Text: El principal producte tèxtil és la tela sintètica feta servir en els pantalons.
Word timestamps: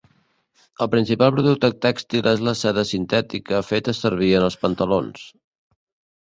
El 0.85 0.87
principal 0.93 1.33
producte 1.35 1.69
tèxtil 1.85 2.29
és 2.31 2.41
la 2.47 2.53
tela 2.61 2.85
sintètica 2.93 3.61
feta 3.69 3.95
servir 3.99 4.33
en 4.41 4.49
els 4.49 4.59
pantalons. 4.65 5.29